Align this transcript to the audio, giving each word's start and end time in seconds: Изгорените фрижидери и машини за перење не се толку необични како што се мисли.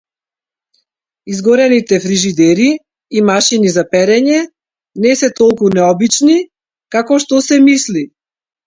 Изгорените 1.31 1.95
фрижидери 2.05 2.69
и 3.17 3.23
машини 3.29 3.73
за 3.77 3.85
перење 3.93 4.41
не 5.05 5.15
се 5.23 5.31
толку 5.43 5.71
необични 5.79 6.41
како 6.97 7.23
што 7.27 7.45
се 7.51 7.65
мисли. 7.71 8.07